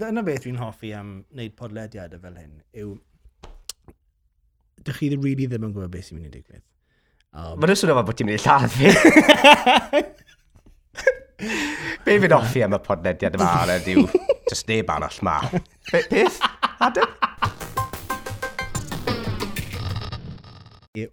[0.00, 2.90] dyna beth dwi'n hoffi am wneud podlediadau fel hyn yw...
[4.80, 6.64] Dych chi ddim really ddim yn gwybod beth sy'n mynd i digwydd.
[7.30, 8.86] Um, Mae'n swnio fel bod ti'n mynd i lladd fi.
[12.04, 14.06] Be fi'n offi am y podlediad yma ar ydyw,
[14.48, 15.36] just neb arall ma.
[15.92, 16.40] Be, beth?
[16.80, 17.10] Adam?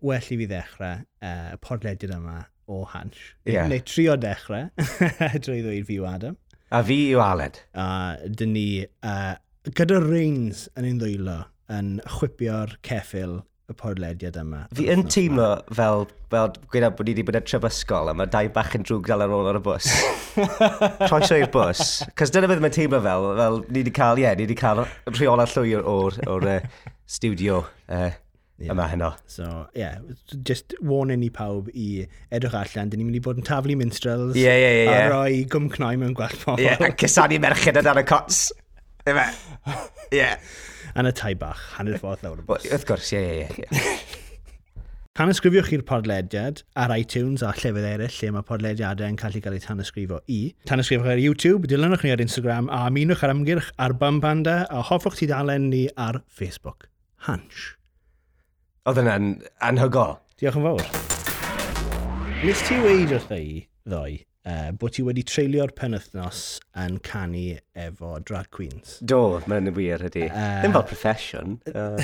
[0.02, 3.20] Well i fi ddechrau y uh, podlediad yma o Hans.
[3.46, 3.68] Yeah.
[3.72, 4.72] Neu trio dechrau
[5.44, 6.40] drwy ddweud fi o Adam.
[6.68, 7.62] A fi yw Aled.
[7.80, 9.36] A dyn ni uh,
[9.78, 14.66] gyda reins yn ein ddwylo yn chwipio'r ceffil y podlediad yma.
[14.76, 18.52] Fi yn teimlo fel, fel gwneud bod ni wedi bod yn trefysgol a mae dau
[18.56, 19.90] bach yn drwg dal ar ôl ar y bus.
[21.08, 21.82] Croeso i'r bus.
[22.20, 24.86] Cos dyna beth mae'n teimlo fel, fel ni wedi cael, ie, yeah, ni wedi cael
[25.12, 27.64] rheola llwyr o'r, or, uh, studio.
[27.88, 28.12] Uh,
[28.60, 28.72] yeah.
[28.74, 29.12] yma heno.
[29.26, 30.00] So, yeah,
[30.44, 34.38] just warning i pawb i edrych allan, dyn ni'n mynd i bod yn taflu minstrels.
[34.38, 34.94] Ie, ie, ie.
[34.94, 36.64] A roi gwmcnoi mewn gwell pobl.
[36.64, 38.48] Ie, yeah, a cysanu merched yn ar y cots.
[39.08, 39.28] Ie.
[40.16, 40.40] yeah.
[40.98, 42.64] Yn y tai bach, hanner ffordd lawr y bus.
[42.74, 43.92] Wrth gwrs, ie, ie, ie.
[45.18, 49.60] Tanysgrifiwch chi'r podlediad ar iTunes a llefydd eraill lle mae podlediadau yn cael ei gael
[49.60, 50.42] eu tanysgrifo i.
[50.70, 55.22] Tanysgrifwch ar YouTube, dilynwch ni ar Instagram a aminwch ar ymgyrch ar Bambanda a hoffwch
[55.22, 56.90] ti dalen ni ar Facebook.
[57.30, 57.77] Hunch.
[58.88, 59.34] Oedd yna'n
[59.68, 60.14] anhygol.
[60.40, 60.86] Diolch yn fawr.
[62.40, 64.14] Nes ti weid wrth ei ddoi
[64.48, 66.44] uh, bod ti wedi treulio'r penwthnos
[66.86, 68.94] yn canu efo drag queens.
[69.04, 70.30] Do, mae'n wir ydy.
[70.30, 71.58] Uh, Ddim fel profession.
[71.68, 72.00] Uh.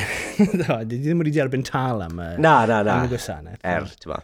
[0.60, 2.98] do, di ddim wedi derbyn tal am y, na, na, na.
[2.98, 3.64] Am y gwasanaeth.
[3.64, 4.20] Er, ti'n ma.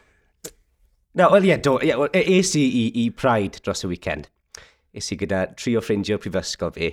[1.16, 1.78] Na, wel ie, yeah, do.
[1.80, 4.28] Yeah, well, e, es i, i, i Pride dros y weekend.
[4.92, 6.92] Es i gyda tri o ffrindiau prifysgol fi.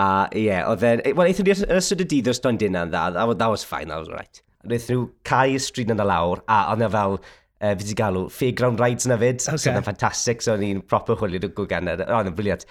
[0.00, 1.04] A ie, yeah, oedd e'n...
[1.04, 3.06] E, wel, eithon ni yn ystod y dydd os do'n dyna'n dda.
[3.20, 6.60] That, that was fine, that was right wnaeth rhyw cae stryd yn y lawr, a
[6.72, 9.62] oedd yna fel, uh, fi wedi galw, fairground rides yna fyd, okay.
[9.62, 11.90] so oedd ffantastig, so o'n i'n proper chwilio dy gwgan.
[11.92, 12.66] yna, oedd yna'n briliant.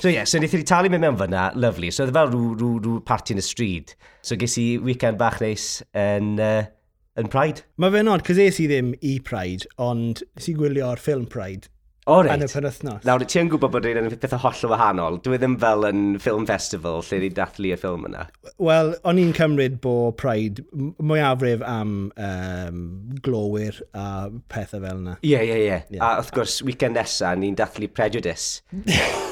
[0.00, 2.32] So ie, yeah, so wnaeth i talu mewn mewn fyna, lovely, so oedd e fel
[2.32, 3.96] rhyw, rhyw, rhyw party yn y stryd.
[4.26, 6.36] So ges i weekend bach neis yn...
[6.38, 6.60] Uh,
[7.18, 7.64] yn Pride.
[7.82, 11.68] Mae fe'n odd, cos es i ddim i Pride, ond nes i gwylio'r ffilm Pride
[12.08, 12.32] O reit.
[12.32, 13.02] Yn y penwthnos.
[13.04, 15.18] Nawr, ti'n gwybod bod rhaid yn pethau o wahanol.
[15.24, 18.24] Dwi ddim fel yn film festival lle ni dathlu y ffilm yna.
[18.62, 22.80] Wel, o'n i'n cymryd bod Pride mwyafrif am um,
[23.26, 24.06] glowyr a
[24.52, 25.18] pethau fel yna.
[25.20, 26.00] Ie, ie, ie.
[26.00, 28.62] A wrth gwrs, weekend nesa, ni'n dathlu Prejudice.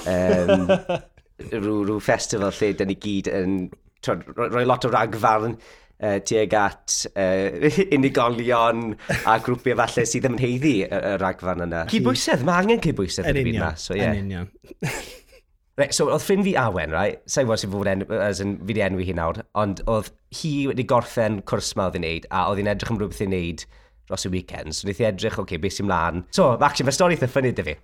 [0.04, 0.68] um,
[1.54, 3.60] rhyw, rhyw festival lle dyn ni gyd yn
[4.08, 5.56] rhoi lot o ragfarn
[6.02, 8.92] uh, tuag at uh, unigolion
[9.24, 11.84] a grwpiau falle sydd ddim yn heiddi y, y ragfan yna.
[11.92, 13.72] Cybwysedd, mae angen cybwysedd yn y byd yna.
[13.80, 14.14] So, yeah.
[14.14, 14.50] Yn union.
[15.80, 17.20] right, so, oedd ffrind fi Awen, right?
[17.30, 20.54] Sa'i fod sy'n fod en, as yn fi di enwi hi nawr, ond oedd hi
[20.70, 23.68] wedi gorffen cwrs ma oedd hi'n neud, a oedd hi'n edrych am rhywbeth i'n neud
[24.08, 24.74] dros y weekend.
[24.74, 26.26] So, wnaeth hi edrych, oce, okay, beth sy'n mlaen.
[26.34, 27.78] So, actually, mae stori eitha ffynnu dy fi.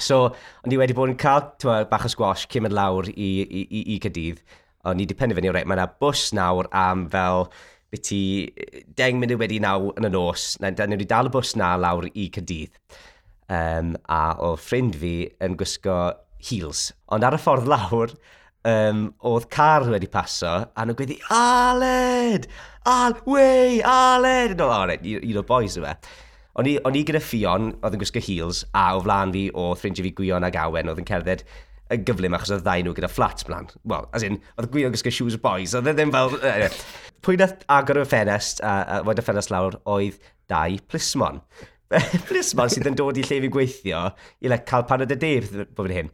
[0.00, 0.22] So,
[0.64, 3.82] ond i wedi bod yn cael twa, bach o squash, yn lawr i, i, i,
[3.96, 4.40] i Cadydd,
[4.88, 8.22] o'n ni wedi penderfynu, reit, mae yna bws nawr am fel beth byti
[8.96, 11.74] 10 munud wedi naw yn y nos, na, da ni wedi dal y bws na
[11.80, 12.78] lawr i Cydydd.
[13.50, 15.98] Um, a o ffrind fi yn gwisgo
[16.50, 16.90] heels.
[17.10, 18.14] Ond ar y ffordd lawr,
[18.70, 22.46] um, oedd car wedi paso, a nhw'n gweddi, Aled!
[22.88, 24.56] Al, wei, Aled!
[24.60, 25.96] No, o, right, un o'r boys yma.
[25.96, 26.26] E.
[26.60, 29.70] O'n i, on i gyda ffion, oedd yn gwisgo heels, a o flaen fi o
[29.78, 31.44] ffrindiau fi Gwion ag Awen, oedd yn cerdded
[31.90, 33.68] y gyflym achos oedd ddau nhw gyda flats blan.
[33.90, 36.36] Wel, as in, oedd gwylio gysgu shoes boys, oedd e ddim fel...
[37.20, 41.42] Pwy nath agor y ffenest, a, a wedi y ffenest lawr, oedd dau plismon.
[42.28, 44.04] plismon sydd yn dod i lle fi gweithio
[44.40, 46.12] i le cael panod y def bod fi'n hyn.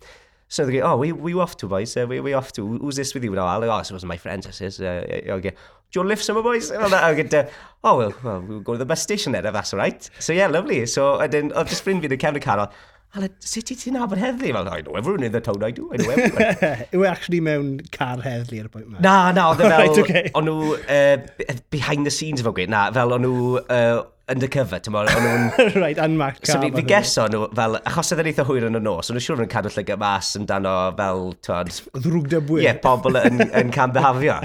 [0.49, 2.65] So they go, oh, we we off to boys, uh, we we off to.
[2.79, 3.59] Who's this with you now?
[3.59, 4.45] Like, oh, this was my friend.
[4.45, 5.51] This is, uh, okay.
[5.51, 5.57] Do
[5.95, 6.71] you want to lift some boys?
[6.71, 7.47] And I'll get, uh,
[7.83, 10.09] oh well, well, we'll go to the bus station then if that's all right.
[10.21, 10.87] So yeah, lovely.
[10.87, 11.53] So I didn't.
[11.57, 12.71] I'll just bring me the camera car,
[13.17, 14.51] Ale, sut i ti'n nabod heddlu?
[14.53, 16.83] Fel, I know everyone in the town, I do, I know everyone.
[16.93, 19.01] Yw e actually mewn car heddlu ar y pwynt yma?
[19.01, 20.33] Na, na, oedd e fel, right, okay.
[20.37, 24.93] o'n nhw, uh, behind the scenes fel gweud, na, fel o'n nhw, uh, undercover, ti'n
[24.93, 25.49] mor, o'n nhw'n...
[25.83, 26.59] right, unmarked car.
[26.59, 29.17] So fi, fi geso nhw, fel, achos oedd e'n eitha hwyr yn y nos, o'n
[29.17, 32.67] nhw'n siŵr yn cadw llygau mas amdano fel, ti'n Ddrwg dybwyr.
[32.67, 34.43] Ie, yeah, pobl yn, yn cambihafio.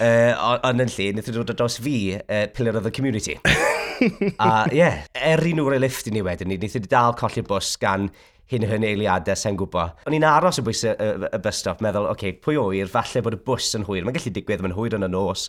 [0.00, 3.40] Uh, ond yn lle, wnaeth dod dros fi, uh, pilar of the community
[4.38, 5.02] a ie, yeah,
[5.32, 8.08] er i nhw roi lift i ni wedyn ni, wnaethon ni dal colli'r bws gan
[8.52, 10.02] hyn hyn eiliadau, sy'n gwybod.
[10.08, 12.90] O'n i'n aros y bwys y, y, y bus stop, meddwl, oce, okay, pwy oer,
[12.92, 14.04] falle bod y bws yn hwyr.
[14.04, 15.46] Mae'n gallu digwydd, mae'n hwyr yn y nos.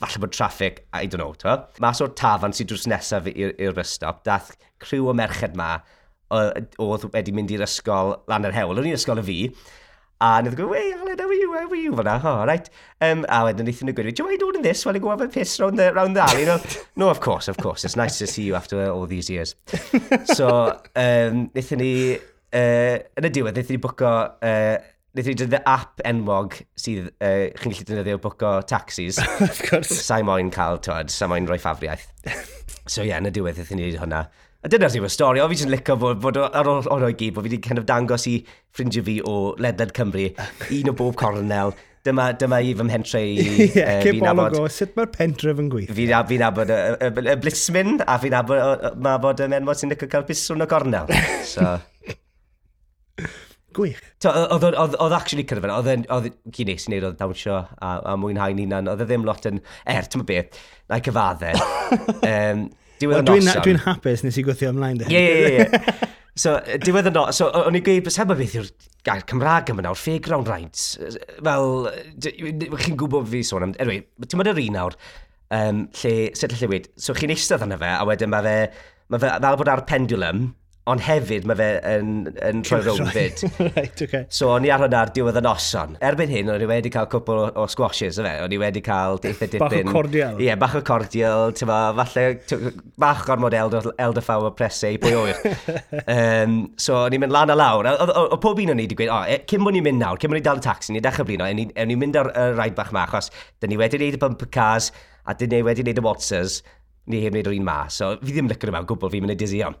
[0.00, 1.56] Falle bod traffic, I don't know, to.
[1.84, 5.78] Mas o'r tafan sy'n drws nesaf i'r bus stop, dath criw o merched ma
[6.32, 8.80] oedd wedi mynd i'r ysgol lan yr hewl.
[8.80, 9.38] O'n i'n ysgol y fi,
[10.16, 11.92] A nhw'n gwybod, hey Alan, how are you, how are you?
[11.92, 12.70] Fyna, oh, right.
[13.04, 15.20] Um, a wedyn wnaethon nhw gwirio'n, do you mind ordering this while I go have
[15.20, 16.46] a piss round the, round the alley?
[16.46, 16.56] No,
[16.96, 17.84] no, of course, of course.
[17.84, 19.54] It's nice to see you after all these years.
[20.24, 24.78] so, um, wnaethon ni, uh, yn y diwedd, wnaethon ni bwco, uh,
[25.12, 29.20] wnaethon ni dod app enwog sydd uh, chi'n gallu defnyddio bwco taxis.
[29.50, 30.00] of course.
[30.00, 32.08] Sa'i moyn cael, twad, sa'i moyn rhoi ffafriaeth.
[32.88, 34.24] so, ie, yeah, yn y diwedd, wnaethon ni hwnna.
[34.66, 37.04] A dyna'r sy'n fy stori, o fi jyst yn licio bod, bod ar ôl o'r
[37.06, 38.32] o'i gyd, bod fi wedi kind of dangos i
[38.74, 40.24] ffrindiau fi o Ledled Cymru,
[40.74, 41.70] un o bob cornel,
[42.02, 44.56] dyma, dyma i fy mhentre i Ie, yeah, cip fi'n nabod.
[44.56, 45.94] Go, sut mae'r pentref yn gweithio?
[45.94, 49.94] Fi'n fi nabod y, y, y, y blismin, a fi'n nabod, nabod y menmod sy'n
[49.94, 51.12] licio cael piswn o gornel.
[51.46, 51.76] So.
[53.78, 54.00] Gwych.
[54.32, 59.06] Oedd actually cyrfa, oedd gyn nes i wneud oedd dawnsio a, a mwynhau'n hunan, oedd
[59.06, 59.62] e ddim lot yn...
[59.94, 60.58] Er, ti'n beth,
[60.90, 61.54] na i cyfadde.
[62.32, 62.66] um,
[63.00, 65.02] Diwedd well, Dwi'n dwi hapus nes i gwythio ymlaen.
[65.08, 65.96] Ie, ie, ie.
[66.36, 68.66] So, diwedd y nos, so, o'n i'n gweud, sef beth yw'r
[69.08, 70.98] gair Cymraeg yma nawr, fairground rights.
[71.38, 71.86] Fel,
[72.20, 74.96] chi'n gwybod fi sôn am, anyway, ti'n mynd yr un nawr,
[75.56, 78.54] um, lle, sut allai wedi, so chi'n eistedd yna fe, a wedyn mae fe,
[79.08, 80.44] mae fe, fel bod ar pendulum,
[80.86, 82.10] Ond hefyd mae fe yn,
[82.46, 83.40] yn troi rownd fyd.
[83.74, 84.22] right, okay.
[84.30, 85.96] So o'n i ar hwnna ar diwedd y noson.
[86.06, 88.34] Erbyn hyn, o'n i wedi cael cwpl o, o squashes, fe.
[88.44, 89.66] O'n i wedi cael deitha dipyn.
[89.66, 90.38] Bach o cordial.
[90.38, 91.50] Ie, yeah, bach o cordial.
[91.50, 92.62] ti'n Tyma, falle,
[93.02, 95.42] bach gormod elder, o presau pwy bwy oer.
[96.16, 97.90] um, so o'n i'n mynd lan a lawr.
[98.30, 100.22] O pob un o'n i wedi gweud, o, oh, e, cyn o'n i'n mynd nawr,
[100.22, 102.78] cyn o'n i'n dal y taxi, ni'n dechrau blino, o'n i'n mynd ar y rhaid
[102.78, 103.32] bach ma, achos
[103.62, 104.92] dyn ni wedi gwneud y bumper cars,
[105.26, 106.60] a dyn ni wedi gwneud y Watsers,
[107.10, 107.80] ni heb wneud yr un ma.
[107.92, 109.78] So fi ddim lycr yma gwbl, fi'n mynd i dizzy iawn.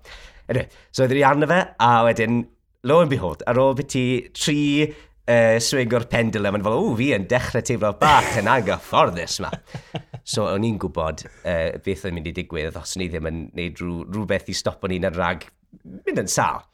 [0.48, 2.44] Anyway, so oeddwn i arno fe, a wedyn,
[2.86, 4.04] lo and behold, ar ôl beth ti
[4.36, 9.40] tri uh, swing o'r pendulum, yn fel, o, fi yn dechrau teimlo bach yn anghyfforddus
[9.44, 9.52] ma.
[10.26, 13.78] So, o'n i'n gwybod uh, beth oedd mynd i digwydd, os ni ddim yn gwneud
[13.78, 15.44] rhyw, rhywbeth i stopo ni'n i'n rhag
[15.84, 16.64] mynd yn sal.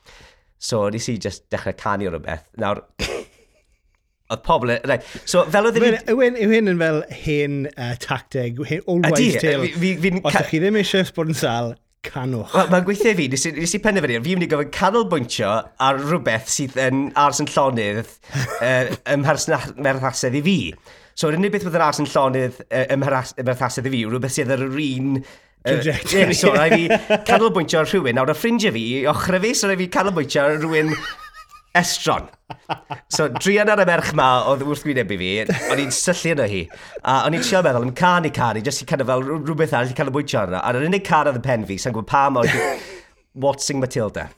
[0.56, 2.46] So, nes i just dechrau canu o rhywbeth.
[2.62, 2.80] Nawr,
[4.32, 4.72] oedd pobl...
[4.88, 5.04] Right.
[5.28, 5.82] So, fel oedd...
[5.82, 9.68] Yw hyn yn fel hen uh, tacteg, hen old wives tale.
[9.76, 10.22] Fi'n...
[10.22, 11.74] Os ydych chi ddim eisiau bod yn sal,
[12.06, 12.50] canwch.
[12.54, 15.52] Wel, mae'n gweithio i fi, nes, nes i penderfynu, fi'n mynd i gofyn canolbwyntio
[15.86, 18.10] ar rhywbeth sydd yn ars yn llonydd
[18.66, 20.58] uh, ymherthasedd i fi.
[21.14, 24.54] So, yr unig beth bydd yn ars yn llonydd uh, ymherthasedd i fi, rhywbeth sydd
[24.56, 25.16] ar yr un...
[25.62, 26.88] Uh, yeah, so, rai fi
[27.28, 28.16] canolbwyntio ar rhywun.
[28.18, 30.96] Nawr, y ffrindiau fi, ochr fi, so rai fi canolbwyntio ar rhywun
[31.78, 32.28] estron.
[33.08, 35.30] So, drian ar y merch ma oedd wrth gwynebu fi,
[35.72, 36.62] o'n i'n syllu yno hi.
[37.00, 38.34] A o'n i'n siarad meddwl am can i,
[38.66, 40.60] jyst i kind of fel rhywbeth arall i kind of bwytio arno.
[40.60, 42.48] A'r unig car oedd y pen fi, sa'n gwybod pa mor
[43.32, 44.28] Watsing Matilda.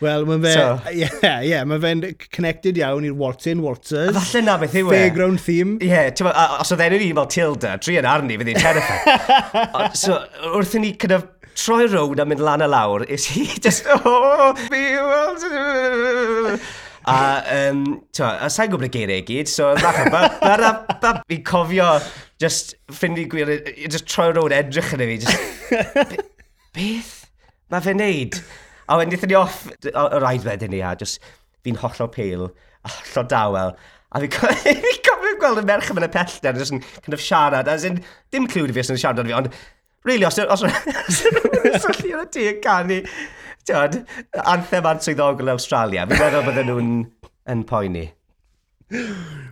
[0.00, 0.52] Wel, mae fe...
[0.52, 2.02] So, yeah, yeah, mae fe'n
[2.32, 4.12] connected iawn i'r Walton, Walters.
[4.16, 4.96] Falle na beth yw e.
[4.96, 5.78] Fairground theme.
[5.80, 9.96] Ie, yeah, os oedd enw ni fel Tilda, tri yn arni, fydd i'n terrified.
[10.02, 10.18] so,
[10.52, 11.24] wrth i ni kind of
[11.56, 16.58] troi rownd a mynd lan a lawr, is hi just, oh, fi well.
[17.06, 17.18] A,
[17.54, 17.82] um,
[18.16, 21.90] twa, a sa'n gwybod y geiriau gyd, so ddach yn fi'n cofio
[22.42, 23.52] just ffrindu gwir,
[23.86, 26.22] just troi rownd edrych yn fi, just,
[26.76, 27.12] beth
[27.70, 28.40] mae fe'n neud?
[28.86, 31.22] A wedyn ni off y rhaid wedyn ni, a just,
[31.66, 32.50] fi'n hollol pale,
[32.82, 33.76] a hollol dawel,
[34.14, 34.30] A fi'n
[35.06, 37.98] cofio gweld y merch yn y pellter, just yn kind of siarad, as in,
[38.32, 39.50] dim clywed i fi os yn siarad fi, ond
[40.06, 40.52] Really, os yw'n
[41.82, 43.00] syllu yn y tŷ yn canu
[43.66, 43.96] tiod,
[44.46, 46.92] anthem answyddogol Australia, fi'n meddwl bydden nhw'n
[47.52, 48.04] yn poeni.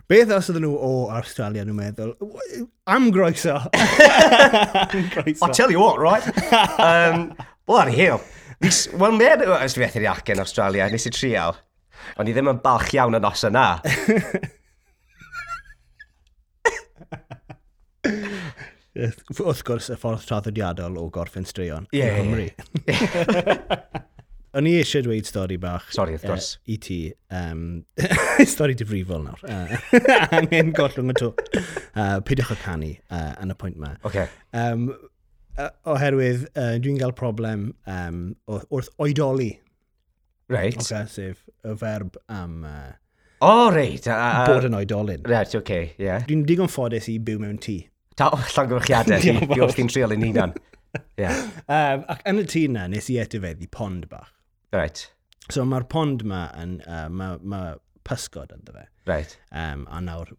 [0.07, 2.13] Beth os ydyn nhw o Australia, nhw'n meddwl?
[2.95, 3.57] Am groeso.
[5.41, 6.23] I'll tell you what, right?
[6.79, 7.33] um,
[7.67, 8.21] bloody hell.
[8.95, 11.59] Wel, mewn, e- os dwi eithaf i yn Australia, nes i trial.
[12.15, 13.67] Ond i ddim yn balch iawn yn os yna.
[18.95, 22.49] wrth gwrs y ffordd traddodiadol o gorffen straeon yeah, yng Nghymru.
[24.55, 26.51] O'n i eisiau dweud stori bach Sorry, wrth gwrs.
[26.55, 26.99] Uh, I ti.
[27.27, 27.65] Um,
[28.53, 29.41] stori difrifol nawr.
[29.43, 29.75] Uh,
[30.37, 31.33] angen gollwng y to.
[31.91, 33.91] Uh, Pidwch o canu uh, yn y pwynt ma.
[34.07, 34.29] Okay.
[34.55, 34.93] Um,
[35.59, 39.51] uh, oherwydd, uh, dwi'n cael problem um, wrth oedoli.
[40.47, 40.77] Right.
[40.79, 42.61] Okay, sef y ferb am...
[42.63, 42.93] Uh,
[43.43, 44.07] O, oh, reit.
[44.07, 45.25] Uh, Bod yn oedolyn.
[45.27, 46.23] Right, oce, okay, yeah.
[46.25, 47.75] Dwi'n digon ffodus i byw mewn tŷ.
[48.19, 49.19] Ta o llongyfarchiadau,
[49.51, 50.55] di wrth i'n triol yn hunan.
[51.19, 51.35] Yeah.
[51.67, 54.29] Um, ac yn y tŷ na, nes i etifeddu pond bach.
[54.71, 55.01] Right.
[55.51, 57.59] So mae'r pond ma, yn, uh, mae ma
[58.07, 58.85] pysgod ynddo fe.
[59.09, 59.35] Right.
[59.51, 60.31] Um, a nawr,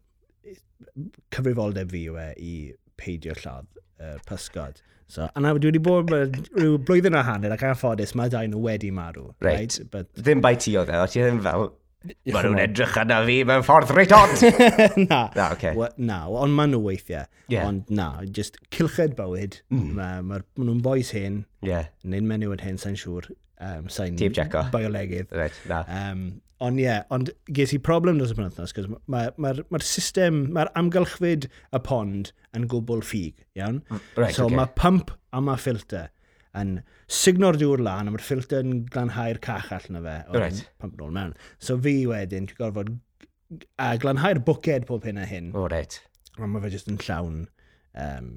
[1.35, 2.53] cyfrifoldeb fi yw e i
[2.97, 3.69] peidio lladd
[4.01, 4.81] uh, pysgod.
[5.07, 8.65] So, a nawr, dwi wedi bod rhyw blwyddyn a hanner ac anffodus mae dain nhw
[8.65, 9.29] wedi marw.
[9.37, 9.77] Right.
[9.77, 9.91] right?
[9.93, 10.09] But...
[10.17, 11.69] Ddim bai ti o dde, o ti ddim fel
[12.05, 14.67] Mae nhw'n edrych yna fi mewn ffordd reit reitod.
[15.09, 15.21] na.
[15.33, 15.73] Na, okay.
[15.77, 17.25] Wa, na, ond maen nhw weithiau.
[17.51, 17.67] Yeah.
[17.67, 19.61] Ond na, just cilched bywyd.
[19.73, 19.87] Mm.
[19.97, 21.43] Mae ma, ma nhw'n boes hyn.
[21.65, 21.89] Yeah.
[22.05, 23.31] Nid menywod hyn, sa'n siŵr.
[23.57, 24.19] Um, sa'n
[24.73, 25.33] biolegydd.
[25.33, 25.81] Right, na.
[25.89, 26.27] Um,
[26.63, 29.81] ond ie, yeah, ond ges i problem dros y penwthnos, cos mae'r ma, ma, ma
[29.85, 33.81] system, mae'r amgylchfyd y pond yn gwbl ffug, iawn?
[33.89, 34.57] Mm, right, so okay.
[34.61, 36.11] mae pump a mae filter
[36.57, 36.77] yn
[37.11, 40.17] signo'r dŵr lan, a mae'r ffilter yn glanhau'r cach allan o fe.
[40.35, 40.63] Right.
[40.81, 41.35] Pump nôl mewn.
[41.63, 42.95] So fi wedyn, dwi'n gorfod
[43.79, 45.53] a glanhau'r bwced pob hyn a hyn.
[45.55, 46.01] O, reit.
[46.37, 47.45] A mae fe jyst yn llawn
[47.97, 48.33] um,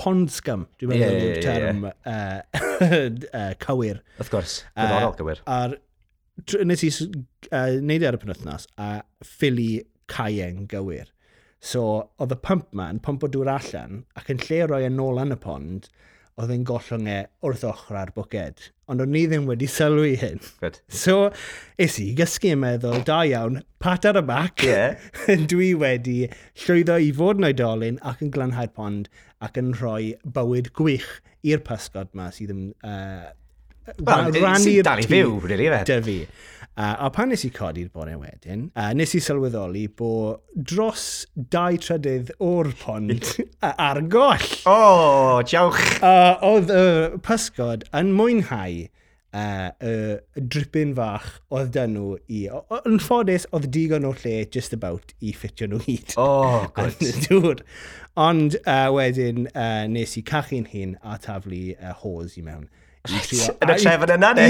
[0.00, 2.42] pond scum, dwi'n meddwl yw'r yeah, term yeah.
[2.50, 4.02] Uh, uh, cywir.
[4.22, 5.44] Of course, gwyddorol uh, cywir.
[5.50, 5.78] A'r,
[6.66, 8.90] nes i uh, neud e ar y penwthnos, a
[9.26, 9.70] ffili
[10.10, 11.12] caen gywir.
[11.60, 11.82] So,
[12.20, 15.20] oedd y pump ma'n pump o dŵr allan, ac yn lle roi e yn ôl
[15.20, 15.90] yn y pond,
[16.40, 18.70] oedd e'n gollwng e wrth ochr ar bwced.
[18.90, 20.40] Ond o'n i ddim wedi sylwi hyn.
[20.62, 20.80] Good.
[20.88, 21.30] So,
[21.80, 25.10] es i gysgu yn meddwl, da iawn, pat ar y bac, yeah.
[25.52, 26.20] dwi wedi
[26.64, 29.10] llwyddo i fod yn oedolyn ac yn glanhau'r pond
[29.44, 31.10] ac yn rhoi bywyd gwych
[31.46, 33.28] i'r pysgod yma sydd yn uh,
[33.98, 36.18] Wel, sy'n dal i fyw, really, dyfu.
[36.78, 41.76] Uh, a pan nes i codi'r bore wedyn, uh, nes i sylweddoli bod dros dau
[41.82, 43.26] trydydd o'r pond
[43.88, 44.46] ar goll.
[44.70, 45.82] O, oh, diawch!
[45.98, 48.86] Uh, oedd y uh, pysgod yn mwynhau
[49.34, 52.44] uh, uh, dripyn fach oedd dyn nhw i...
[52.80, 56.14] Yn ffodus, oedd digon o lle just about i ffitio nhw hyd.
[56.20, 56.68] Oh,
[57.28, 57.64] good.
[58.20, 62.68] Ond uh, wedyn uh, nes i cachu'n hun a taflu uh, hose i mewn.
[63.08, 64.48] Yn y trefn yna, ne?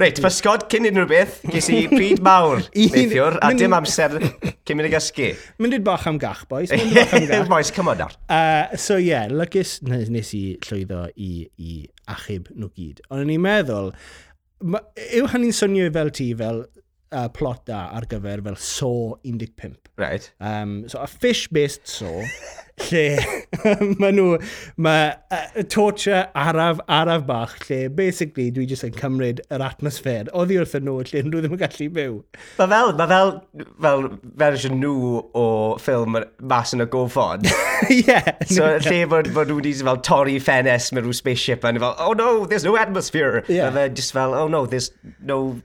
[0.00, 4.88] Reit, pysgod cyn unrhyw beth, ges i pryd mawr neithiwr, a dim amser cyn mynd
[4.88, 5.28] i gysgu.
[5.60, 6.72] Mynd i'n bach am gach, boys.
[6.72, 7.50] Mynd bach am gach.
[7.52, 8.16] boys, come on nawr.
[8.32, 11.82] Uh, so ie, yeah, lygus nes i llwyddo i, i
[12.14, 13.04] achub nhw gyd.
[13.10, 13.92] Ond o'n i'n meddwl,
[14.64, 19.76] yw hynny'n swnio fel ti fel uh, plot da ar gyfer fel so 15.
[20.00, 20.32] Right.
[20.40, 22.08] Um, so a fish-based so
[22.82, 23.18] lle
[24.00, 24.38] mae nhw,
[24.82, 30.30] mae uh, torture araf, araf bach, lle basically dwi jyst yn cymryd yr atmosffer.
[30.34, 32.16] oddi wrth nhw lle nhw ddim yn gallu byw.
[32.58, 33.32] Mae fel, mae fel,
[33.86, 34.06] fel
[34.42, 35.46] fersiwn nhw o
[35.82, 37.46] ffilm mas yn y gofod.
[37.94, 38.18] Ie.
[38.50, 42.12] so lle bod, bod nhw wedi fel torri ffenest mewn rhyw spaceship a fel, oh
[42.18, 43.44] no, there's no atmosphere.
[43.48, 43.70] Yeah.
[43.70, 44.90] Mae fe just fel, oh no, there's
[45.22, 45.60] no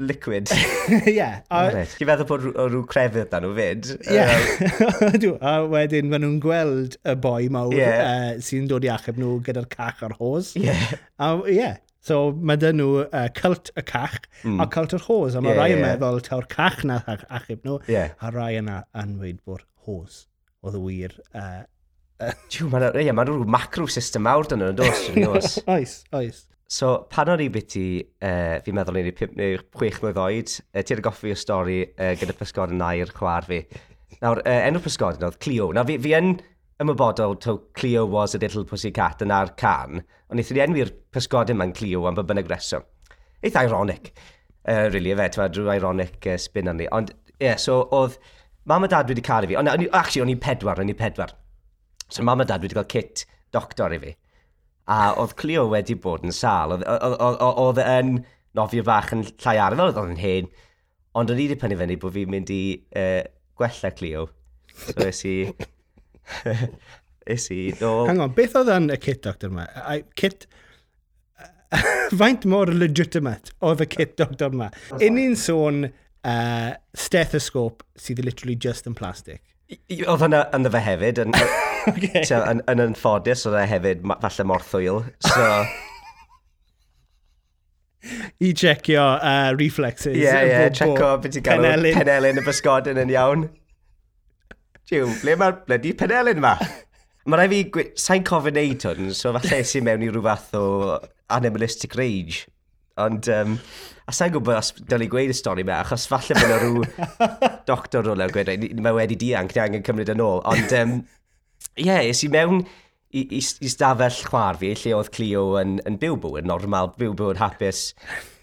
[0.00, 0.48] liquid.
[0.90, 1.12] Ie.
[1.14, 3.90] yeah, Ti'n feddwl bod rhyw crefydd dan nhw fyd?
[4.08, 5.34] Ie.
[5.40, 8.00] A wedyn, maen nhw'n gweld y boi mawr yeah.
[8.00, 10.52] Eh, uh, sy'n dod i achub nhw gyda'r cach ar hos.
[10.58, 10.98] Yeah.
[11.22, 11.78] A, yeah.
[12.04, 14.60] So mae dyn nhw uh, cult y cach mm.
[14.62, 15.36] a cult yr hos.
[15.36, 15.86] A mae yeah, rai yn yeah.
[15.94, 17.80] meddwl taw'r cach na achub nhw.
[17.92, 18.16] Yeah.
[18.20, 20.24] A rai yna yn dweud bod hos
[20.60, 21.62] oedd y wir eh,
[22.20, 25.04] uh, Tiw, mae'n yeah, ma rhyw macro system mawr dyn nhw'n dos.
[25.24, 25.94] oes, oes.
[26.16, 26.46] oes.
[26.70, 27.84] So, pan o'n i biti,
[28.22, 32.12] uh, fi'n meddwl ni'n 5 neu 6 mlynedd oed, uh, ti'n goffi y stori uh,
[32.20, 33.64] gyda pysgod yn air chwar fi.
[34.20, 35.70] Nawr, uh, enw pysgodyn oedd Clio.
[35.72, 36.34] Nawr, fi, fi yn
[36.80, 41.56] ymwybodol to Clio was a little pussycat yn ar can, ond eithaf i enwi'r pysgodyn
[41.56, 42.84] yma'n Clio am bynnag reswm.
[43.40, 44.12] Eith ironic,
[44.68, 46.88] uh, really, efe, ti'n drwy ironic uh, spin arni.
[46.92, 48.18] Ond, ie, yeah, so oedd
[48.68, 50.96] mam a dad wedi cael i fi, ond on, actually, o'n i pedwar, o'n i
[50.96, 51.32] pedwar.
[52.12, 53.24] So mam a dad wedi cael kit
[53.56, 54.14] doctor i fi.
[54.92, 58.16] A oedd Clio wedi bod yn sal, oedd oedd, oedd, oedd yn
[58.58, 60.54] nofio bach yn llai arfer, oedd yn hen,
[61.16, 62.62] ond o'n i wedi penderfynu bod fi'n mynd i
[63.00, 63.22] uh,
[63.60, 64.26] gwella Clio.
[64.80, 65.36] So es i...
[67.36, 67.60] es i...
[67.78, 67.92] Do...
[68.08, 69.68] Hang on, beth oedd yn y kit doctor yma?
[70.18, 70.48] Kit...
[72.20, 74.70] Faint mor legitimate oedd y kit doctor yma?
[74.98, 79.44] Un i'n sôn uh, stethoscope sydd literally just yn plastic.
[79.70, 81.36] Oedd hwnna yn fe hefyd, yn,
[81.92, 82.24] okay.
[82.26, 85.04] so, yn, yn anffodus, oedd e hefyd falle mor thwyl.
[85.22, 85.46] So,
[88.40, 90.14] i checio uh, reflexes.
[90.16, 91.98] Ie, yeah, ie, yeah, checo beth i galw penelin.
[91.98, 93.48] penelyn y bysgodyn yn iawn.
[94.90, 96.54] Jiw, ble mae'r blydi penelyn yma?
[97.30, 100.64] Mae rai fi, sa'n cofyn neud hwn, so falle sy'n mewn i rhyw fath o
[101.36, 102.46] animalistic rage.
[103.00, 103.58] Ond, um,
[104.08, 106.84] a sa'n gwybod os dyl i gweud y stori me, achos falle bod yna rhyw
[107.70, 110.40] doctor rhywle yn gweud, mae wedi dianc, ni angen cymryd yn ôl.
[110.48, 110.96] Ond, um,
[111.76, 112.64] ie, yeah, ys i mewn
[113.10, 117.14] i, i, i stafell chwar fi, lle oedd Clio yn, yn byw bywyd normal, byw
[117.18, 117.88] bywyd hapus,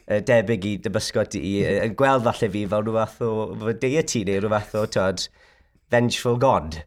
[0.07, 1.57] debyg i dybysgod i,
[1.87, 5.27] yn gweld falle fi fel rhywbeth o, o deity neu rhywbeth o, tyd,
[5.91, 6.81] vengeful god.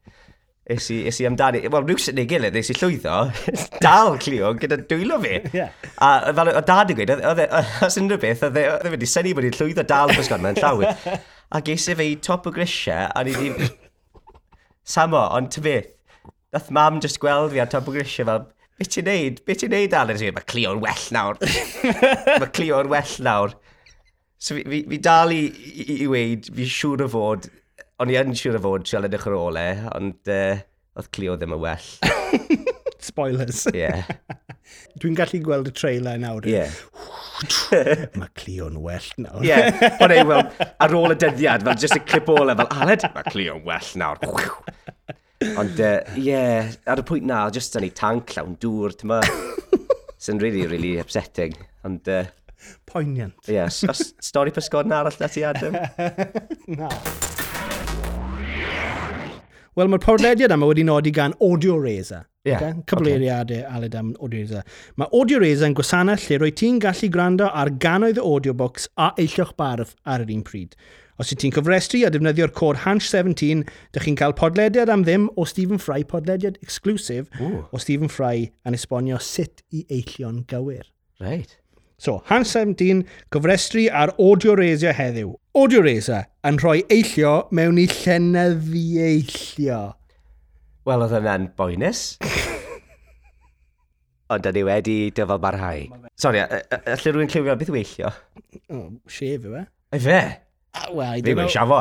[0.70, 3.16] Is i, is i amdani, wel, rhyw neu gilydd, is i llwyddo,
[3.84, 5.38] dal Clio gyda dwylo fi.
[5.56, 5.72] Yeah.
[6.04, 7.49] A fel o dad yn gweud, e,
[7.87, 10.94] os unrhyw beth, oedd e, e wedi syni bod i'n llwyddo dal bysgod mewn llawer.
[11.50, 13.56] A ges i fe i top o grisiau, a ni ddim...
[14.87, 15.88] Samo, ond ty beth,
[16.54, 18.47] Nath mam just gweld fi ar top o grisio fel,
[18.78, 19.42] be ti'n neud?
[19.47, 20.19] Be ti'n neud, Alan?
[20.35, 21.38] Mae Cleo'n well nawr.
[22.42, 23.54] Mae Cleo'n well nawr.
[24.40, 27.47] So fi, fi, fi dal i, i, i weid, fi siŵr o fod,
[28.00, 30.62] o'n i yn siŵr o fod siol edrych ar ôl e, ond uh,
[30.99, 31.88] oedd Cleo ddim yn well.
[33.11, 33.62] Spoilers.
[33.71, 33.85] Ie.
[33.85, 34.11] Yeah.
[35.00, 36.49] Dwi'n gallu gweld y trailer nawr.
[36.49, 36.75] Yeah.
[38.19, 39.45] mae Cleo'n well nawr.
[39.47, 39.71] yeah,
[40.02, 40.42] ond ei, wel,
[40.83, 44.19] ar ôl y dyddiad, fel just y clip ola, fel Aled, mae Cleo'n well nawr.
[45.40, 49.09] Ond, ie, uh, yeah, ar y pwynt na, just yn ei tank llawn dŵr, ti'n
[49.09, 49.23] ma.
[50.20, 51.54] Sy'n really, really upsetting.
[51.88, 52.26] Ond, uh,
[52.85, 53.38] Poignant.
[53.49, 53.73] Ie, yeah,
[54.28, 55.78] stori pysgod na arall na ti, Adam?
[56.80, 56.90] na.
[59.78, 62.26] Wel, mae'r podlediad yma wedi nodi gan Audio Razor.
[62.44, 62.85] Yeah, okay?
[62.90, 63.76] Cyfleiriadau okay.
[63.78, 64.80] aled am Audio Razor.
[65.00, 69.14] Mae Audio Razor yn gwasanaeth lle roi ti'n gallu gwrando ar ganoedd o audiobooks a
[69.16, 70.76] eillioch barf ar yr un pryd.
[71.20, 75.44] Os y ti'n cyfrestru a defnyddio'r cod HANSH17, dych chi'n cael podlediad am ddim o
[75.44, 77.66] Stephen Fry, podlediad exclusif Ooh.
[77.68, 80.88] o Stephen Fry yn esbonio sut i eillio'n gywir.
[81.20, 81.58] Right.
[82.00, 83.04] So, Hans 17,
[83.36, 85.36] cyfrestru ar audio razor heddiw.
[85.60, 89.84] Audio razor yn rhoi eillio mewn i llenyddi eillio.
[90.88, 92.14] Wel, oedd hwnna'n boenus.
[94.32, 95.84] ond da ni wedi dyfal barhau.
[96.16, 98.16] Sori, allai rhywun cliwio beth weithio?
[98.70, 99.68] O, oh, shave yw e?
[100.00, 100.22] Efe?
[100.76, 101.80] Ah, Wel, i ddim yn siafo.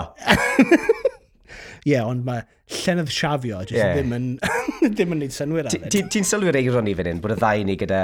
[1.89, 3.96] Ie, ond mae llenydd siafio jyst yeah.
[3.96, 4.27] ddim yn
[4.96, 6.10] ddim yn neud synwyr ar hyn.
[6.13, 8.01] Ti'n sylwi'r eiron i fan hyn bod y ddau ni gyda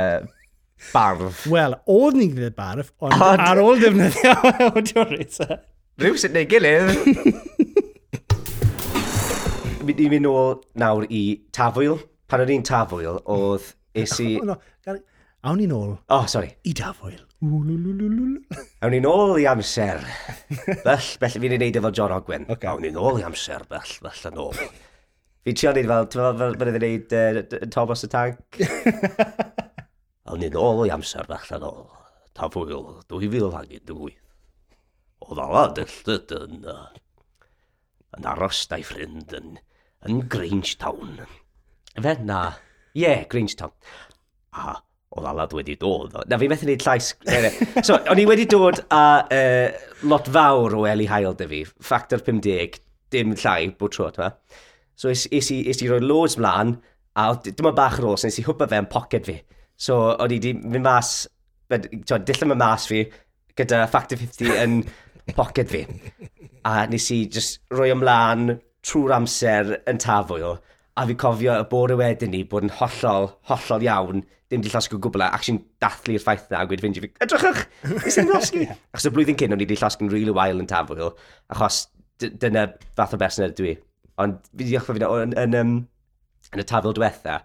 [0.92, 1.46] barf?
[1.51, 3.44] Wel, oedd ni gyda barf, ond On...
[3.50, 4.36] ar ôl defnyddio
[4.70, 5.58] audio rater.
[6.01, 6.89] Rhyw sy'n neud gilydd.
[9.86, 11.24] Mi Ni'n mynd nôl nawr i
[11.54, 12.00] tafwyl.
[12.25, 13.68] Pan o'n i'n tafwyl, oedd
[14.01, 14.32] esi...
[14.42, 14.96] Oh, no,
[15.46, 15.92] Awn ni'n ôl.
[16.10, 16.56] Oh, sorry.
[16.65, 17.20] I tafwyl.
[18.86, 20.02] Awn ni nôl i amser.
[20.86, 22.48] Bell, bell, fi'n ei wneud efo John Ogwen.
[22.50, 22.70] Okay.
[22.72, 24.60] Awn ni nôl i amser, bell, bell yn ôl.
[25.46, 28.62] Fi'n trio wneud fel, ti'n fel, fel ydyn wneud uh, Thomas y Tank.
[30.30, 31.84] Awn ni nôl i amser, bell yn ôl.
[32.36, 34.16] Ta fwyl, 2018.
[35.25, 36.66] Oedd ala dyllyd yn,
[38.18, 39.60] yn aros da'i ffrind yn,
[40.06, 41.22] yn Grangetown.
[41.96, 42.42] Fe na,
[42.92, 43.74] ie, yeah, Grangetown.
[44.56, 44.75] A
[45.16, 46.16] oedd Alad wedi dod.
[46.30, 47.12] Na fi methu neud llais.
[47.88, 52.24] so, o'n i wedi dod a uh, lot fawr o Eli Hael dy fi, Factor
[52.24, 52.80] 50,
[53.14, 54.36] dim llai bod tro, ti'n
[54.96, 56.78] So, is, is, i, is i roi loads mlaen,
[57.20, 59.40] a dyma bach ar ôl, so nes i hwpa fe yn pocket fi.
[59.76, 61.16] So, o'n i wedi mynd mas,
[61.72, 63.02] dillam y mas fi,
[63.60, 64.78] gyda Factor 50 yn
[65.36, 65.84] pocket fi.
[66.68, 68.56] A nes i just roi ymlaen
[68.86, 70.60] trwy'r amser yn tafwyl,
[70.96, 75.00] a fi cofio y bore wedyn ni bod yn hollol, hollol iawn ddim wedi llosgu
[75.01, 77.64] gwbl e, a actually'n dathlu'r ffaith na a gweud fynd i fi, edrychwch,
[77.96, 78.66] nes i'n llosgu.
[78.94, 81.16] Achos y blwyddyn cyn, o'n i wedi llosgu'n really wael yn tafwyl,
[81.53, 81.79] achos
[82.22, 83.74] dyna fath o berson ydw i.
[84.22, 85.74] Ond fi wedi dechrau fynd yn, yn, yn,
[86.53, 87.40] yn, y tafwyl diwetha,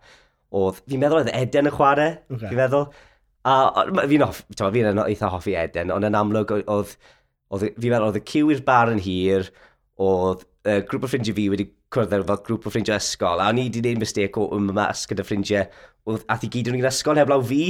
[0.61, 2.51] oedd, fi'n meddwl oedd Eden y chwarae, okay.
[2.51, 2.87] fi'n meddwl.
[3.49, 3.57] A
[4.05, 6.95] fi'n hoff, fi'n eitha hoffi Eden, ond yn amlwg oedd,
[7.49, 9.49] oedd fi'n meddwl oedd y cyw i'r bar yn hir,
[10.01, 13.59] oedd y grŵp o ffrindiau fi wedi cwrdd fel grŵp o ffrindiau ysgol, a o'n
[13.59, 15.65] i wedi gwneud mistake o ymmas gyda ffrindiau
[16.07, 17.65] ath i gyd yn yr ysgol heblaw fi.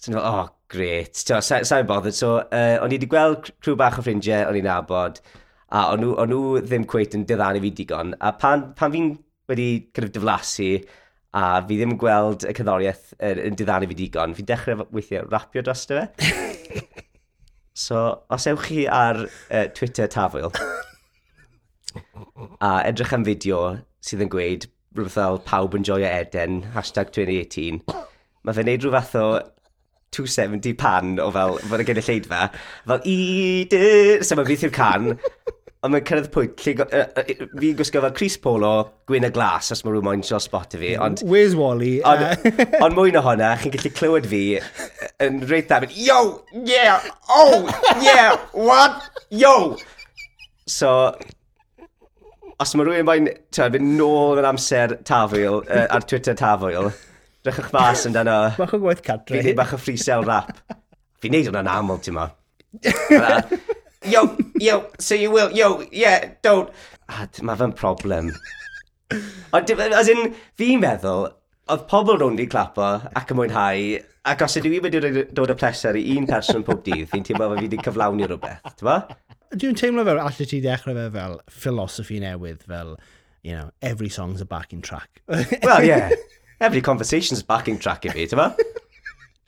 [0.00, 1.16] So, fel, oh, great.
[1.16, 2.16] So, sa'n sa bothered.
[2.16, 5.20] So, uh, o'n i wedi gweld crw bach o ffrindiau o'n i'n abod,
[5.70, 8.14] a o'n nhw, on nhw ddim cweit yn diddanu fi digon.
[8.20, 9.12] A pan, pan fi'n
[9.50, 10.70] wedi kind of diflasu,
[11.36, 15.28] a fi ddim yn gweld y cyddoriaeth er, yn diddanu fi digon, fi'n dechrau weithiau
[15.28, 16.06] rapio dros fe.
[17.86, 20.54] so, os ewch chi ar uh, Twitter tafwyl,
[22.60, 23.62] a edrych am fideo
[24.04, 27.82] sydd yn gweud rhywbeth fel pawb yn joio Eden, hashtag 2018,
[28.42, 29.26] mae fe'n neud rhyw fath o
[30.16, 32.42] 270 pan o fel, fod y gynulleidfa,
[32.90, 33.16] fel i
[33.70, 33.82] dy,
[34.26, 35.06] so mae'n fydd i'r can,
[35.80, 38.72] ond mae'n cyrraedd pwynt, lle, uh, uh, fi'n gwisgo fel Chris Polo,
[39.08, 41.22] gwyn y glas, os mae rhywun moyn sio spot i fi, ond...
[41.22, 42.00] Where's Wally?
[42.02, 42.64] Ond, uh...
[42.84, 44.42] ond mwy na hwnna, chi'n gallu clywed fi
[45.22, 46.18] yn reit dda, yo,
[46.66, 47.70] yeah, oh,
[48.02, 49.76] yeah, what, yo!
[50.66, 51.14] So,
[52.60, 56.90] os mae rhywun mae'n fynd nôl yn amser tafwyl, uh, ar Twitter tafwyl,
[57.46, 58.38] drychwch fas yn dan o...
[58.58, 59.40] Bach o gwaith cadre.
[59.46, 60.52] Fi'n bach o freestyle rap.
[61.24, 62.28] Fi'n neud hwnna'n aml, ti'n ma.
[64.14, 64.24] yo,
[64.60, 66.68] yo, so you will, yo, yeah, don't.
[67.08, 68.30] Ah, mae fe'n problem.
[69.56, 71.30] Ond, as in, fi'n meddwl,
[71.70, 73.90] oedd pobl rownd i clapo ac yn mwynhau,
[74.30, 77.24] ac os ydw i wedi i dod y pleser i un person pob dydd, fi'n
[77.24, 79.00] teimlo fe fi wedi cyflawni rhywbeth, ti'n ma?
[79.50, 82.94] Dwi'n teimlo fel allai ti ddechrau fe fel philosophy newydd, fel,
[83.42, 85.22] you know, every song's a backing track.
[85.28, 86.10] well, yeah.
[86.60, 88.54] Every conversation's a backing track i fi, ti'n fa?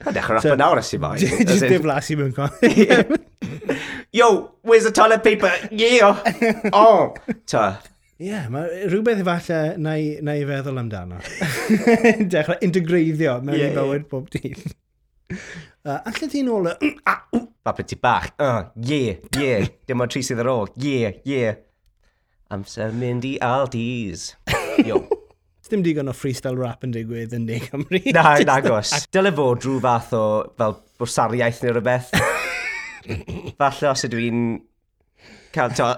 [0.03, 1.15] A dechrau rap yn awr ys i mai.
[1.21, 2.51] Just dim las i mewn con.
[4.19, 4.27] Yo,
[4.61, 5.51] where's the toilet paper?
[5.71, 6.19] Yeah.
[6.73, 7.15] Oh.
[7.47, 7.79] Ta.
[8.19, 11.23] Ie, yeah, mae rhywbeth efallai na i, na i feddwl amdano.
[12.33, 14.09] Dechrau integreiddio mewn yeah, i bywyd yeah.
[14.11, 14.67] bob dydd.
[15.31, 16.93] Uh, allai ti nôl y...
[17.63, 21.59] babyti bach, uh, yeah, yeah, dim ond tri sydd ar ôl, yeah, yeah.
[22.53, 24.33] Amser mynd i Aldi's.
[24.85, 25.01] Yo.
[25.73, 27.97] Dim digon o freestyle rap yn digwydd yn Ne Cymru.
[28.13, 28.91] Na, na gos.
[29.15, 30.25] Dyle fod drwy fath o
[30.59, 32.11] fel bwrsariaeth neu rhywbeth.
[33.57, 34.43] falle os ydw i'n...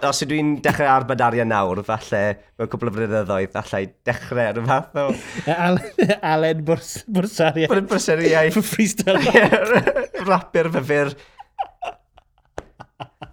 [0.07, 2.21] Os ydw i'n dechrau arbed arian nawr, falle
[2.55, 5.05] mewn cwbl o flynyddoedd, falle i dechrau ar y fath o...
[6.31, 7.75] Alen bwrs, bwrsariaeth.
[7.91, 8.61] Bwrsariaeth.
[8.71, 10.19] Freestyle rap.
[10.29, 11.17] Rapur fyfyr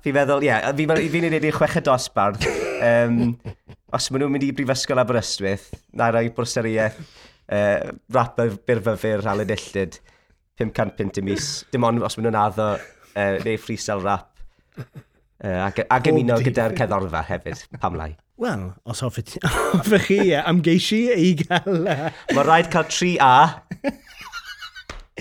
[0.02, 2.46] fi feddwl, ie, yeah, fi'n fi neud i'r chweched dosbarth.
[2.82, 3.36] Um,
[3.94, 9.54] os maen nhw'n mynd i brifysgol Aberystwyth, na roi bwrseriaeth uh, rap y byrfyfyr Alan
[9.54, 10.00] Illyd,
[10.60, 11.52] 500 pint y mis.
[11.72, 14.30] Dim ond os maen nhw'n addo uh, neu freestyle rap.
[15.42, 18.12] Uh, ac, ac ymuno gyda'r ceddorfa hefyd, pam lai.
[18.42, 19.36] Wel, os hoffet
[20.06, 21.84] chi, am geisi i gael...
[21.86, 23.34] Mae rhaid cael 3A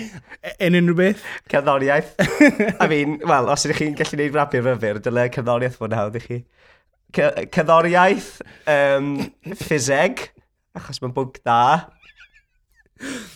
[0.01, 1.23] E- yn unrhyw beth?
[1.51, 2.11] Cerddoriaeth.
[2.83, 6.19] I mean, wel, os ydych chi'n gallu gwneud rapio fyfyr, dyle cerddoriaeth fod yn hawdd
[6.19, 6.41] i chi.
[7.13, 8.29] Cerddoriaeth,
[8.71, 9.15] um,
[9.63, 10.29] ffiseg,
[10.77, 11.63] achos mae'n bwg da.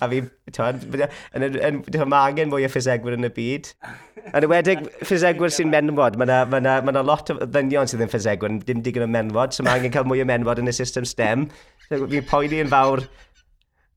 [0.03, 0.19] A fi,
[0.53, 3.71] ti'n mae angen mwy o ffisegwyr yn y byd.
[4.31, 8.03] Yn ywedig ffisegwyr sy'n menwod, mae yna ma na, ma na lot o ddynion sydd
[8.05, 10.75] yn ffisegwyr, dim digon o menwod, so mae angen cael mwy o menwod yn y
[10.75, 11.47] system STEM.
[11.87, 13.03] So, fi'n poeni yn fawr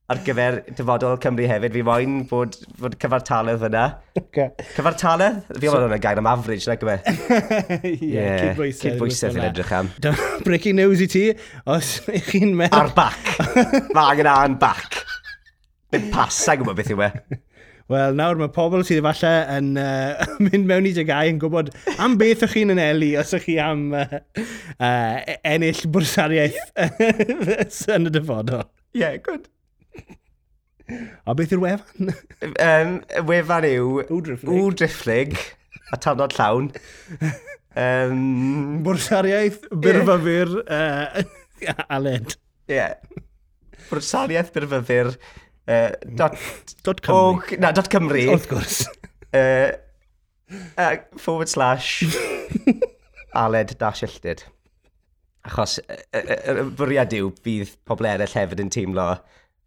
[0.08, 1.74] ar gyfer dyfodol Cymru hefyd.
[1.74, 3.82] Fi moyn bod, bod cyfartaledd yna.
[4.16, 4.48] Okay.
[4.72, 5.42] Cyfartaledd?
[5.50, 6.80] Fi moyn so, hwnna'n gair am average, na e?
[6.80, 7.02] gyfer.
[7.90, 8.94] Ie, yeah, cydbwysedd.
[8.94, 9.90] Cydbwysedd edrych am.
[10.46, 11.26] Breaking news i ti,
[11.68, 12.86] os ych chi'n meddwl...
[12.86, 13.34] Ar bac.
[13.92, 15.02] Mae angen ar bac.
[15.92, 17.10] Byd pas, a gwybod beth yw e.
[17.88, 21.70] Wel, nawr mae pobl sydd efallai yn uh, mynd mewn i dygau yn gwybod
[22.04, 24.18] am beth ych chi'n anelu os ych chi am uh,
[24.76, 26.74] uh, ennill bwrsariaeth
[27.96, 28.66] yn y dyfodol.
[28.96, 29.48] Ie, yeah, good.
[30.88, 32.12] A beth yw'r wefan?
[32.64, 32.92] um,
[33.28, 34.02] wefan yw...
[34.08, 34.60] Wdrifflig.
[34.64, 35.38] Wdrifflig.
[35.92, 36.70] A tanod llawn.
[37.78, 41.20] Um, Bwrsariaeth, byrfyfyr, yeah.
[41.68, 42.34] uh, aled.
[42.68, 42.78] Ie.
[42.78, 42.94] Yeah.
[43.90, 45.12] Bwrsariaeth, byrfyfyr,
[45.68, 46.38] uh, dot...
[46.82, 47.42] dot Cymru.
[47.44, 48.24] O, na, dot Cymru.
[48.32, 48.80] Wrth gwrs.
[49.28, 49.76] Uh,
[50.76, 52.04] uh, forward slash
[53.44, 54.46] aled dash illtyd.
[55.48, 59.12] Achos y uh, uh, uh, bwriad yw bydd pobl eraill hefyd yn teimlo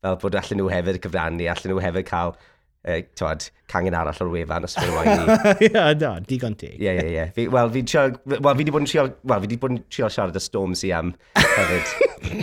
[0.02, 4.32] fel bod allan nhw hefyd cyfrannu, allan nhw hefyd cael uh, twad, cangen arall o'r
[4.34, 5.38] wefan os fy'n wain i.
[5.68, 6.74] Ie, na, digon ti.
[6.80, 7.48] Ie, ie, ie.
[7.54, 10.84] Wel, fi wedi bod yn trio, wel, fi wedi bod yn trio siarad y Storms
[10.88, 11.94] i am hefyd.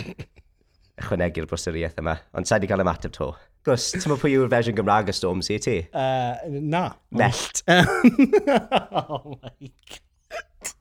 [0.99, 3.31] Ychwanegu'r broseriaeth yma, ond sa'i wedi cael ymateb to.
[3.67, 5.75] Gwrs, ti'n meddwl pwy yw'r fersiwn Gymraeg y Storms i ti?
[5.91, 6.85] Uh, na.
[7.11, 7.63] Mellt.
[7.67, 10.73] oh my god.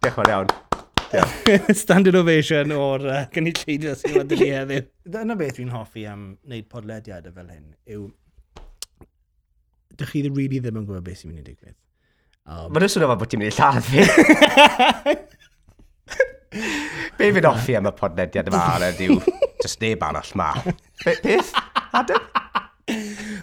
[0.00, 0.52] Diolch yn fawr iawn.
[1.82, 4.86] Standard ovation o'r uh, gynulleidfa sy'n wedi ni heddiw.
[5.10, 8.06] Dyna beth dwi'n hoffi am wneud podlediad fel hyn yw...
[10.00, 11.76] Dych chi ddim really ddim yn gwybod beth sy'n mynd i digwydd.
[12.46, 12.70] Um...
[12.72, 13.98] Mae'n swnio bod ti'n mynd i lladd fi.
[17.18, 19.18] Be fi'n offi am y podlediad yma ar yw
[19.60, 20.52] just neb arall ma.
[21.04, 21.52] Be, beth?
[21.90, 22.22] Adam?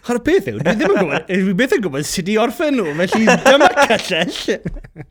[0.08, 2.96] Hwna beth yw, dwi ddim yn gwybod, dwi beth yn gwybod sut i orffen nhw,
[3.04, 3.78] felly dyma'r
[4.08, 5.08] cyllell.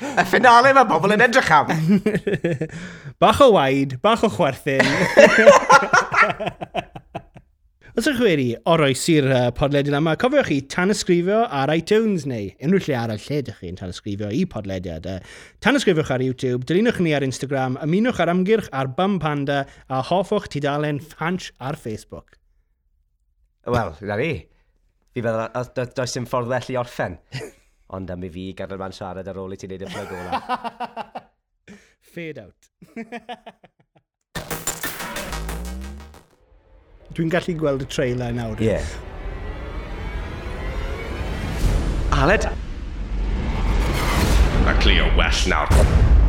[0.00, 1.68] Y finale mae bobl yn edrych am.
[3.22, 4.86] bach o waid, bach o chwerthin.
[7.98, 12.46] Os ydych wedi oroes i'r uh, podlediad yma, cofiwch chi tan ysgrifio ar iTunes neu
[12.62, 15.08] unrhyw lle arall lle ydych chi'n tan ysgrifio i podlediad.
[15.10, 15.18] Uh,
[15.60, 20.00] tan ysgrifiwch ar YouTube, dilynwch ni ar Instagram, ymunwch ar amgyrch ar Bum Panda a
[20.06, 22.38] hoffwch tudalen ffans ar Facebook.
[23.68, 24.32] Wel, na ni.
[25.12, 27.20] Fi feddwl, does dim ffordd well i orffen.
[27.96, 30.32] Ond am i fi gadael man siarad ar ôl i ti'n neud y plug ola.
[32.14, 32.60] Fade out.
[37.10, 38.56] Dwi'n gallu gweld y trailer nawr.
[38.62, 38.68] Ie.
[38.70, 38.86] Yeah.
[42.20, 42.46] Aled!
[44.62, 46.19] Mae Cleo well nawr.